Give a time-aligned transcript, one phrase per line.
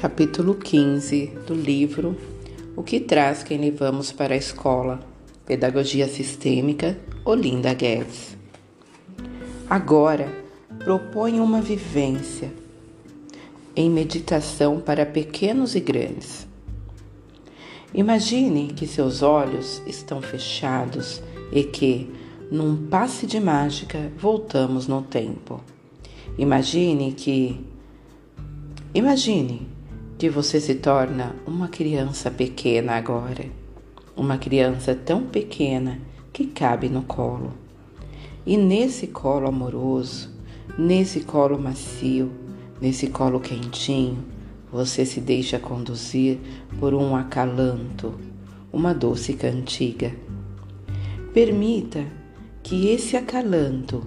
[0.00, 2.16] Capítulo 15 do livro
[2.76, 5.00] O que traz quem levamos para a escola?
[5.44, 8.36] Pedagogia Sistêmica, Olinda Guedes.
[9.68, 10.32] Agora,
[10.84, 12.52] propõe uma vivência
[13.74, 16.46] em meditação para pequenos e grandes.
[17.92, 22.08] Imagine que seus olhos estão fechados e que,
[22.52, 25.60] num passe de mágica, voltamos no tempo.
[26.38, 27.66] Imagine que
[28.94, 29.77] Imagine
[30.18, 33.46] que você se torna uma criança pequena agora,
[34.16, 36.00] uma criança tão pequena
[36.32, 37.52] que cabe no colo.
[38.44, 40.28] E nesse colo amoroso,
[40.76, 42.32] nesse colo macio,
[42.80, 44.24] nesse colo quentinho,
[44.72, 46.38] você se deixa conduzir
[46.80, 48.18] por um acalanto,
[48.72, 50.12] uma doce cantiga.
[51.32, 52.04] Permita
[52.60, 54.04] que esse acalanto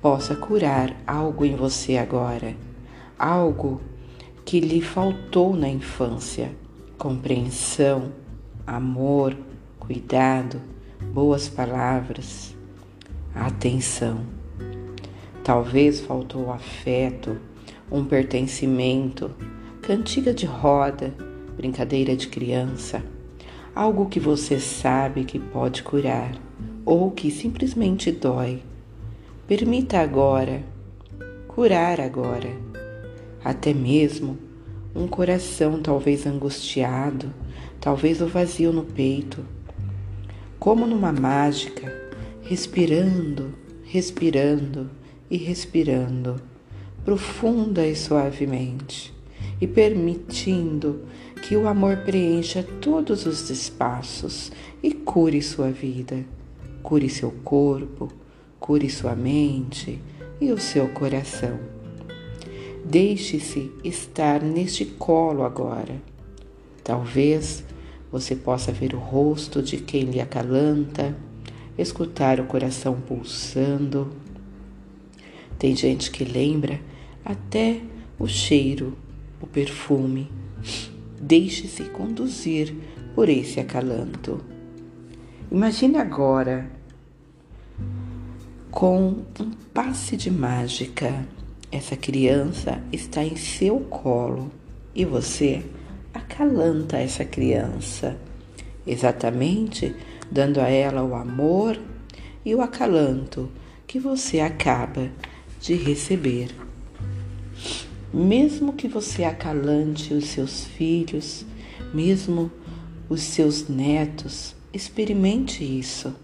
[0.00, 2.56] possa curar algo em você agora,
[3.18, 3.78] algo
[4.48, 6.50] que lhe faltou na infância:
[6.96, 8.12] compreensão,
[8.66, 9.36] amor,
[9.78, 10.58] cuidado,
[11.12, 12.56] boas palavras,
[13.34, 14.22] atenção.
[15.44, 17.36] Talvez faltou afeto,
[17.92, 19.30] um pertencimento,
[19.82, 21.14] cantiga de roda,
[21.54, 23.04] brincadeira de criança,
[23.74, 26.32] algo que você sabe que pode curar
[26.86, 28.62] ou que simplesmente dói.
[29.46, 30.62] Permita agora,
[31.46, 32.77] curar agora
[33.44, 34.38] até mesmo
[34.94, 37.32] um coração talvez angustiado,
[37.80, 39.44] talvez o vazio no peito.
[40.58, 41.92] Como numa mágica,
[42.42, 44.90] respirando, respirando
[45.30, 46.40] e respirando,
[47.04, 49.14] profunda e suavemente,
[49.60, 51.04] e permitindo
[51.42, 54.50] que o amor preencha todos os espaços
[54.82, 56.24] e cure sua vida,
[56.82, 58.12] cure seu corpo,
[58.58, 60.00] cure sua mente
[60.40, 61.77] e o seu coração.
[62.84, 66.00] Deixe-se estar neste colo agora.
[66.82, 67.64] Talvez
[68.10, 71.16] você possa ver o rosto de quem lhe acalanta,
[71.76, 74.10] escutar o coração pulsando.
[75.58, 76.80] Tem gente que lembra
[77.24, 77.80] até
[78.18, 78.96] o cheiro,
[79.40, 80.30] o perfume.
[81.20, 82.74] Deixe-se conduzir
[83.14, 84.40] por esse acalanto.
[85.50, 86.70] Imagine agora
[88.70, 91.26] com um passe de mágica
[91.70, 94.50] essa criança está em seu colo
[94.94, 95.62] e você
[96.14, 98.18] acalanta essa criança,
[98.86, 99.94] exatamente
[100.30, 101.78] dando a ela o amor
[102.44, 103.50] e o acalanto
[103.86, 105.10] que você acaba
[105.60, 106.48] de receber.
[108.12, 111.44] Mesmo que você acalante os seus filhos,
[111.92, 112.50] mesmo
[113.10, 116.14] os seus netos, experimente isso.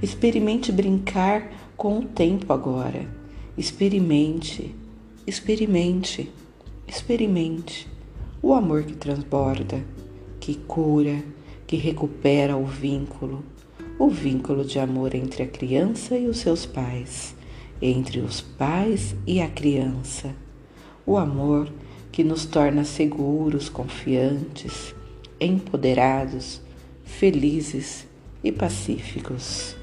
[0.00, 3.25] Experimente brincar com o tempo agora
[3.58, 4.74] Experimente,
[5.26, 6.30] experimente,
[6.86, 7.88] experimente
[8.42, 9.82] o amor que transborda,
[10.38, 11.24] que cura,
[11.66, 13.42] que recupera o vínculo,
[13.98, 17.34] o vínculo de amor entre a criança e os seus pais,
[17.80, 20.34] entre os pais e a criança,
[21.06, 21.72] o amor
[22.12, 24.94] que nos torna seguros, confiantes,
[25.40, 26.60] empoderados,
[27.06, 28.06] felizes
[28.44, 29.76] e pacíficos.